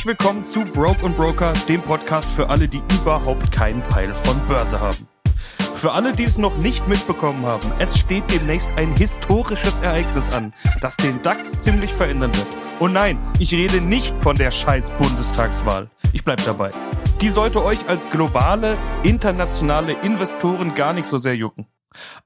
[0.00, 4.40] Herzlich willkommen zu Broke und Broker, dem Podcast für alle, die überhaupt keinen Peil von
[4.46, 5.06] Börse haben.
[5.74, 10.54] Für alle, die es noch nicht mitbekommen haben, es steht demnächst ein historisches Ereignis an,
[10.80, 12.46] das den DAX ziemlich verändern wird.
[12.78, 15.90] Und nein, ich rede nicht von der scheiß Bundestagswahl.
[16.14, 16.70] Ich bleib dabei.
[17.20, 21.66] Die sollte euch als globale, internationale Investoren gar nicht so sehr jucken.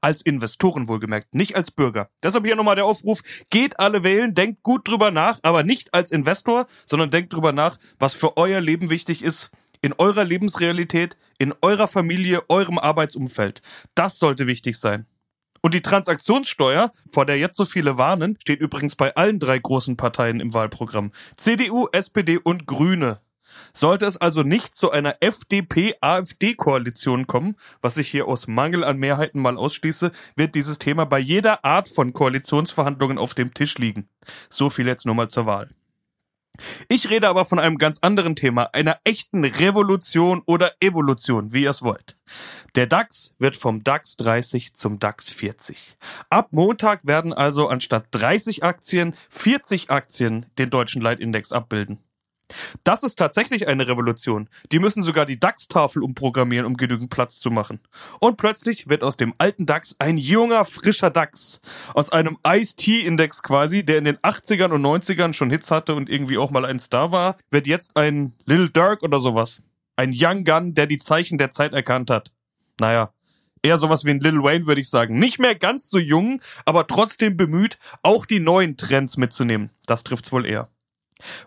[0.01, 2.09] Als Investoren wohlgemerkt, nicht als Bürger.
[2.23, 6.11] Deshalb hier nochmal der Aufruf, geht alle wählen, denkt gut drüber nach, aber nicht als
[6.11, 9.51] Investor, sondern denkt drüber nach, was für euer Leben wichtig ist,
[9.81, 13.61] in eurer Lebensrealität, in eurer Familie, eurem Arbeitsumfeld.
[13.93, 15.05] Das sollte wichtig sein.
[15.61, 19.97] Und die Transaktionssteuer, vor der jetzt so viele warnen, steht übrigens bei allen drei großen
[19.97, 21.11] Parteien im Wahlprogramm.
[21.37, 23.19] CDU, SPD und Grüne.
[23.73, 29.41] Sollte es also nicht zu einer FDP-AfD-Koalition kommen, was ich hier aus Mangel an Mehrheiten
[29.41, 34.07] mal ausschließe, wird dieses Thema bei jeder Art von Koalitionsverhandlungen auf dem Tisch liegen.
[34.49, 35.69] So viel jetzt nur mal zur Wahl.
[36.87, 41.69] Ich rede aber von einem ganz anderen Thema, einer echten Revolution oder Evolution, wie ihr
[41.69, 42.17] es wollt.
[42.75, 45.97] Der DAX wird vom DAX 30 zum DAX 40.
[46.29, 51.99] Ab Montag werden also anstatt 30 Aktien 40 Aktien den deutschen Leitindex abbilden.
[52.83, 54.49] Das ist tatsächlich eine Revolution.
[54.71, 57.79] Die müssen sogar die DAX-Tafel umprogrammieren, um genügend Platz zu machen.
[58.19, 61.61] Und plötzlich wird aus dem alten DAX ein junger, frischer DAX.
[61.93, 66.37] Aus einem Ice-T-Index quasi, der in den 80ern und 90ern schon Hits hatte und irgendwie
[66.37, 69.61] auch mal ein Star war, wird jetzt ein Lil Durk oder sowas.
[69.95, 72.31] Ein Young Gun, der die Zeichen der Zeit erkannt hat.
[72.79, 73.13] Naja,
[73.61, 75.17] eher sowas wie ein Lil Wayne, würde ich sagen.
[75.17, 79.71] Nicht mehr ganz so jung, aber trotzdem bemüht, auch die neuen Trends mitzunehmen.
[79.85, 80.69] Das trifft's wohl eher.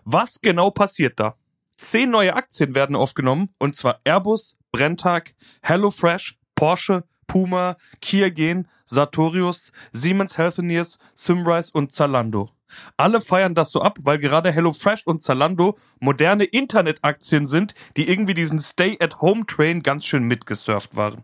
[0.03, 1.35] Was genau passiert da?
[1.77, 9.71] Zehn neue Aktien werden aufgenommen, und zwar Airbus, Brenntag, HelloFresh, Porsche, Puma, Kia Gen, Sartorius,
[9.93, 12.49] Siemens Healthineers, Symrise und Zalando.
[12.97, 18.33] Alle feiern das so ab, weil gerade HelloFresh und Zalando moderne Internetaktien sind, die irgendwie
[18.33, 21.23] diesen Stay-at-Home-Train ganz schön mitgesurft waren.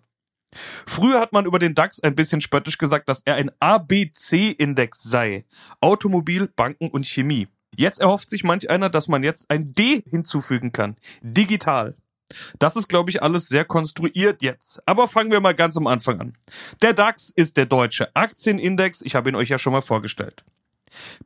[0.87, 5.45] Früher hat man über den DAX ein bisschen spöttisch gesagt, dass er ein ABC-Index sei.
[5.81, 7.49] Automobil, Banken und Chemie.
[7.77, 10.95] Jetzt erhofft sich manch einer, dass man jetzt ein D hinzufügen kann.
[11.21, 11.95] Digital.
[12.59, 14.81] Das ist, glaube ich, alles sehr konstruiert jetzt.
[14.87, 16.37] Aber fangen wir mal ganz am Anfang an.
[16.81, 19.01] Der DAX ist der deutsche Aktienindex.
[19.01, 20.43] Ich habe ihn euch ja schon mal vorgestellt.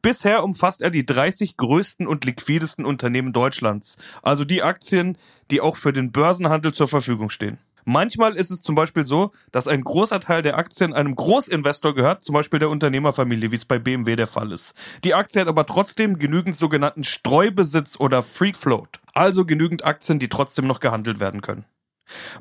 [0.02, 5.18] Bisher umfasst er die 30 größten und liquidesten Unternehmen Deutschlands, also die Aktien,
[5.52, 7.60] die auch für den Börsenhandel zur Verfügung stehen.
[7.92, 12.24] Manchmal ist es zum Beispiel so, dass ein großer Teil der Aktien einem Großinvestor gehört,
[12.24, 14.76] zum Beispiel der Unternehmerfamilie, wie es bei BMW der Fall ist.
[15.04, 20.30] Die Aktie hat aber trotzdem genügend sogenannten Streubesitz oder Free Float, also genügend Aktien, die
[20.30, 21.66] trotzdem noch gehandelt werden können.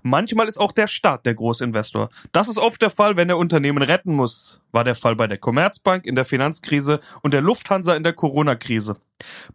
[0.03, 2.09] Manchmal ist auch der Staat der Großinvestor.
[2.33, 4.61] Das ist oft der Fall, wenn er Unternehmen retten muss.
[4.73, 8.97] War der Fall bei der Commerzbank in der Finanzkrise und der Lufthansa in der Corona-Krise.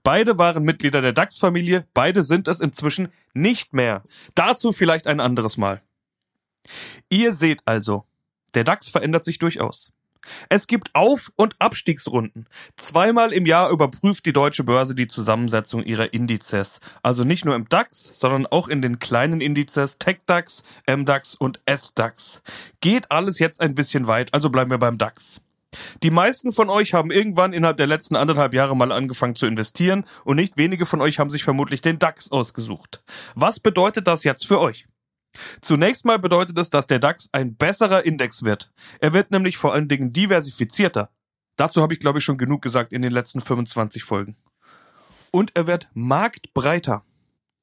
[0.04, 4.04] Beide waren Mitglieder der DAX-Familie, beide sind es inzwischen nicht mehr.
[4.36, 5.82] Dazu vielleicht ein anderes Mal.
[7.10, 8.06] Ihr seht also,
[8.54, 9.92] der DAX verändert sich durchaus.
[10.50, 12.48] Es gibt Auf- und Abstiegsrunden.
[12.76, 16.80] Zweimal im Jahr überprüft die deutsche Börse die Zusammensetzung ihrer Indizes.
[17.02, 22.42] Also nicht nur im DAX, sondern auch in den kleinen Indizes TechDAX, MDAX und SDAX.
[22.82, 25.42] Geht alles jetzt ein bisschen weit, also bleiben wir beim DAX.
[26.04, 30.06] Die meisten von euch haben irgendwann innerhalb der letzten anderthalb Jahre mal angefangen zu investieren
[30.24, 33.04] und nicht wenige von euch haben sich vermutlich den DAX ausgesucht.
[33.36, 34.86] Was bedeutet das jetzt für euch?
[35.62, 38.72] Zunächst mal bedeutet es, dass der DAX ein besserer Index wird.
[39.00, 41.10] Er wird nämlich vor allen Dingen diversifizierter.
[41.56, 44.36] Dazu habe ich, glaube ich, schon genug gesagt in den letzten 25 Folgen.
[45.32, 47.04] Und er wird marktbreiter.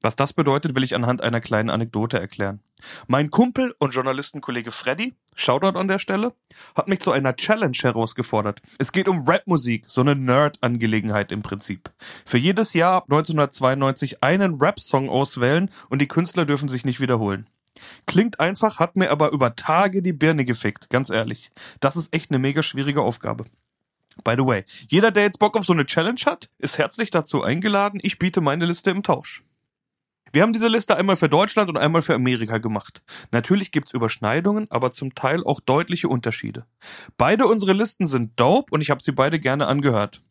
[0.01, 2.61] Was das bedeutet, will ich anhand einer kleinen Anekdote erklären.
[3.07, 6.33] Mein Kumpel und Journalistenkollege Freddy, Shoutout an der Stelle,
[6.75, 8.63] hat mich zu einer Challenge herausgefordert.
[8.79, 11.91] Es geht um Rapmusik, so eine Nerd-Angelegenheit im Prinzip.
[12.25, 17.47] Für jedes Jahr ab 1992 einen Rap-Song auswählen und die Künstler dürfen sich nicht wiederholen.
[18.05, 21.51] Klingt einfach, hat mir aber über Tage die Birne gefickt, ganz ehrlich.
[21.79, 23.45] Das ist echt eine mega schwierige Aufgabe.
[24.23, 27.43] By the way, jeder, der jetzt Bock auf so eine Challenge hat, ist herzlich dazu
[27.43, 27.99] eingeladen.
[28.03, 29.43] Ich biete meine Liste im Tausch.
[30.33, 33.03] Wir haben diese Liste einmal für Deutschland und einmal für Amerika gemacht.
[33.31, 36.65] Natürlich gibt's Überschneidungen, aber zum Teil auch deutliche Unterschiede.
[37.17, 40.21] Beide unsere Listen sind dope und ich habe sie beide gerne angehört.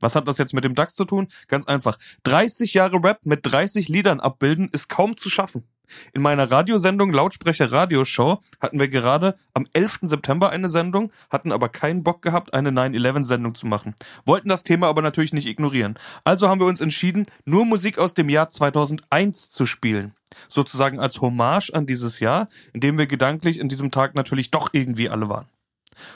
[0.00, 1.28] Was hat das jetzt mit dem DAX zu tun?
[1.46, 1.98] Ganz einfach.
[2.22, 5.68] 30 Jahre Rap mit 30 Liedern abbilden ist kaum zu schaffen.
[6.12, 10.00] In meiner Radiosendung Lautsprecher Radioshow hatten wir gerade am 11.
[10.02, 13.94] September eine Sendung, hatten aber keinen Bock gehabt, eine 9-11-Sendung zu machen.
[14.24, 15.98] Wollten das Thema aber natürlich nicht ignorieren.
[16.24, 20.14] Also haben wir uns entschieden, nur Musik aus dem Jahr 2001 zu spielen.
[20.48, 24.70] Sozusagen als Hommage an dieses Jahr, in dem wir gedanklich in diesem Tag natürlich doch
[24.72, 25.46] irgendwie alle waren.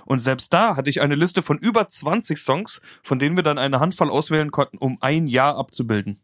[0.05, 3.59] Und selbst da hatte ich eine Liste von über 20 Songs, von denen wir dann
[3.59, 6.21] eine Handvoll auswählen konnten, um ein Jahr abzubilden.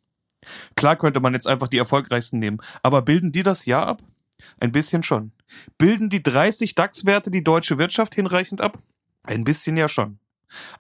[0.77, 4.03] Klar könnte man jetzt einfach die erfolgreichsten nehmen, aber bilden die das Jahr ab?
[4.59, 5.33] Ein bisschen schon.
[5.79, 8.79] Bilden die 30 DAX-Werte die deutsche Wirtschaft hinreichend ab?
[9.23, 10.19] Ein bisschen ja schon.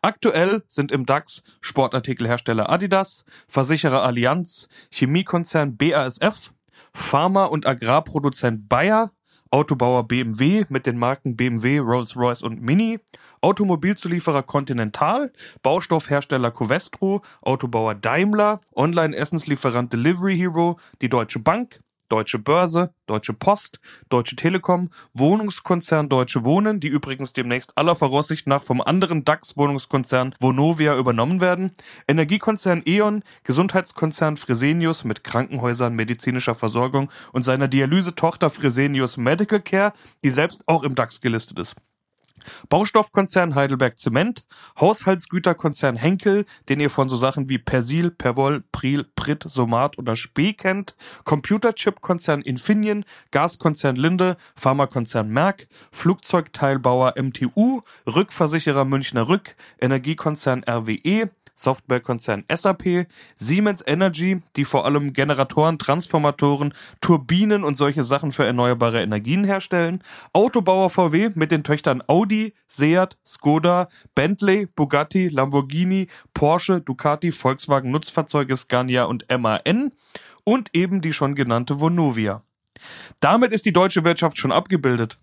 [0.02, 6.52] Aktuell sind im DAX Sportartikelhersteller Adidas, Versicherer Allianz, Chemiekonzern BASF,
[6.92, 9.12] Pharma- und Agrarproduzent Bayer,
[9.50, 13.00] Autobauer BMW mit den Marken BMW, Rolls-Royce und Mini,
[13.40, 15.32] Automobilzulieferer Continental,
[15.62, 23.80] Baustoffhersteller Covestro, Autobauer Daimler, Online-Essenslieferant Delivery Hero, die Deutsche Bank, Deutsche Börse, Deutsche Post,
[24.10, 30.96] Deutsche Telekom, Wohnungskonzern Deutsche Wohnen, die übrigens demnächst aller Voraussicht nach vom anderen DAX-Wohnungskonzern Vonovia
[30.96, 31.72] übernommen werden,
[32.06, 39.92] Energiekonzern E.ON, Gesundheitskonzern Fresenius mit Krankenhäusern medizinischer Versorgung und seiner Dialysetochter Fresenius Medical Care,
[40.24, 41.76] die selbst auch im DAX gelistet ist.
[42.68, 44.44] Baustoffkonzern Heidelberg Zement,
[44.78, 50.52] Haushaltsgüterkonzern Henkel, den ihr von so Sachen wie Persil, Perwoll, Priel, Pritt, Somat oder Spee
[50.52, 50.94] kennt,
[51.24, 63.06] Computerchip-Konzern Infineon, Gaskonzern Linde, Pharmakonzern Merck, Flugzeugteilbauer MTU, Rückversicherer Münchner Rück, Energiekonzern RWE, Softwarekonzern SAP,
[63.36, 70.02] Siemens Energy, die vor allem Generatoren, Transformatoren, Turbinen und solche Sachen für erneuerbare Energien herstellen,
[70.32, 78.56] Autobauer VW mit den Töchtern Audi, Seat, Skoda, Bentley, Bugatti, Lamborghini, Porsche, Ducati, Volkswagen Nutzfahrzeuge,
[78.56, 79.92] Scania und MAN
[80.44, 82.42] und eben die schon genannte Vonovia.
[83.20, 85.18] Damit ist die deutsche Wirtschaft schon abgebildet.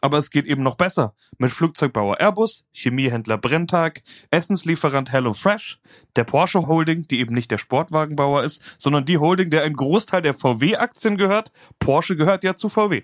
[0.00, 1.14] Aber es geht eben noch besser.
[1.38, 5.80] Mit Flugzeugbauer Airbus, Chemiehändler Brenntag, Essenslieferant HelloFresh,
[6.16, 10.22] der Porsche Holding, die eben nicht der Sportwagenbauer ist, sondern die Holding, der ein Großteil
[10.22, 11.50] der VW-Aktien gehört.
[11.78, 13.02] Porsche gehört ja zu VW.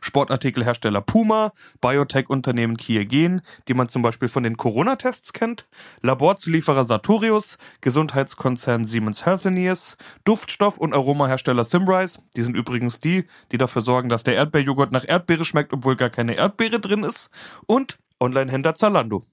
[0.00, 5.66] Sportartikelhersteller Puma, Biotech-Unternehmen Kiergen, die man zum Beispiel von den Corona-Tests kennt,
[6.02, 13.82] Laborzulieferer Sartorius, Gesundheitskonzern Siemens Healthineers, Duftstoff- und Aromahersteller Simrise, die sind übrigens die, die dafür
[13.82, 17.30] sorgen, dass der Erdbeerjoghurt nach Erdbeere schmeckt, obwohl gar keine Erdbeere drin ist,
[17.66, 19.24] und Onlinehändler Zalando.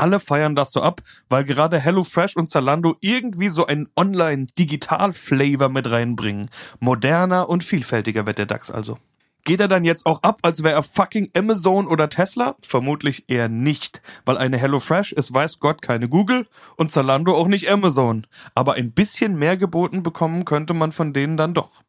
[0.00, 5.90] Alle feiern das so ab, weil gerade HelloFresh und Zalando irgendwie so einen Online-Digital-Flavor mit
[5.90, 6.48] reinbringen.
[6.78, 8.96] Moderner und vielfältiger wird der DAX also.
[9.50, 12.54] Geht er dann jetzt auch ab, als wäre er fucking Amazon oder Tesla?
[12.62, 17.68] Vermutlich eher nicht, weil eine HelloFresh ist weiß Gott keine Google und Zalando auch nicht
[17.68, 18.28] Amazon.
[18.54, 21.82] Aber ein bisschen mehr geboten bekommen könnte man von denen dann doch.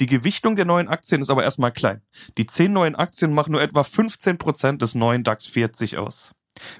[0.00, 2.02] Die Gewichtung der neuen Aktien ist aber erstmal klein.
[2.36, 6.34] Die zehn neuen Aktien machen nur etwa 15% des neuen DAX 40 aus.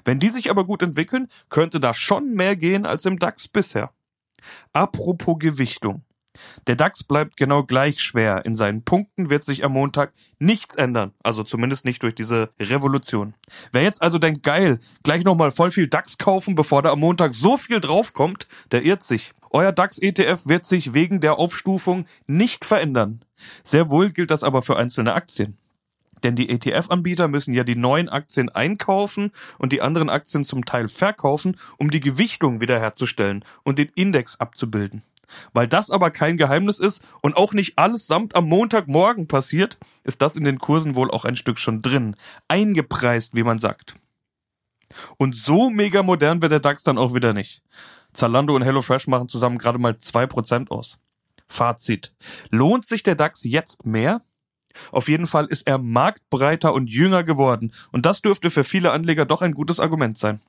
[0.05, 3.95] Wenn die sich aber gut entwickeln, könnte da schon mehr gehen als im DAX bisher.
[4.73, 6.03] Apropos Gewichtung.
[6.67, 8.45] Der DAX bleibt genau gleich schwer.
[8.45, 11.13] In seinen Punkten wird sich am Montag nichts ändern.
[11.23, 13.33] Also zumindest nicht durch diese Revolution.
[13.71, 17.33] Wer jetzt also denkt, geil, gleich nochmal voll viel DAX kaufen, bevor da am Montag
[17.33, 19.33] so viel draufkommt, der irrt sich.
[19.51, 23.21] Euer DAX-ETF wird sich wegen der Aufstufung nicht verändern.
[23.63, 25.57] Sehr wohl gilt das aber für einzelne Aktien.
[26.23, 30.87] Denn die ETF-Anbieter müssen ja die neuen Aktien einkaufen und die anderen Aktien zum Teil
[30.87, 35.03] verkaufen, um die Gewichtung wiederherzustellen und den Index abzubilden.
[35.53, 40.21] Weil das aber kein Geheimnis ist und auch nicht alles samt am Montagmorgen passiert, ist
[40.21, 42.15] das in den Kursen wohl auch ein Stück schon drin.
[42.47, 43.95] Eingepreist, wie man sagt.
[45.17, 47.61] Und so mega modern wird der DAX dann auch wieder nicht.
[48.13, 50.97] Zalando und HelloFresh machen zusammen gerade mal zwei Prozent aus.
[51.47, 52.13] Fazit.
[52.49, 54.21] Lohnt sich der DAX jetzt mehr?
[54.91, 57.71] Auf jeden Fall ist er marktbreiter und jünger geworden.
[57.91, 60.41] Und das dürfte für viele Anleger doch ein gutes Argument sein.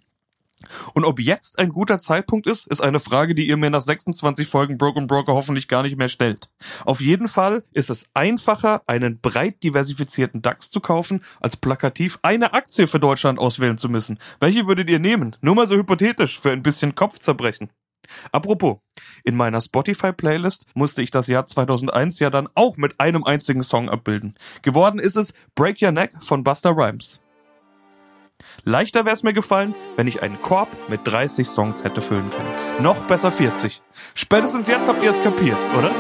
[0.95, 4.47] Und ob jetzt ein guter Zeitpunkt ist, ist eine Frage, die ihr mir nach 26
[4.47, 6.51] Folgen Broken Broker hoffentlich gar nicht mehr stellt.
[6.85, 12.53] Auf jeden Fall ist es einfacher, einen breit diversifizierten DAX zu kaufen, als plakativ eine
[12.53, 14.19] Aktie für Deutschland auswählen zu müssen.
[14.39, 15.37] Welche würdet ihr nehmen?
[15.41, 17.71] Nur mal so hypothetisch, für ein bisschen Kopfzerbrechen.
[18.33, 18.79] Apropos,
[19.25, 23.89] in meiner Spotify-Playlist musste ich das Jahr 2001 ja dann auch mit einem einzigen Song
[23.89, 24.35] abbilden.
[24.63, 27.21] Geworden ist es Break Your Neck von Buster Rhymes.
[28.65, 32.83] Leichter wäre es mir gefallen, wenn ich einen Korb mit 30 Songs hätte füllen können.
[32.83, 33.83] Noch besser 40.
[34.15, 35.91] Spätestens jetzt habt ihr es kapiert, oder?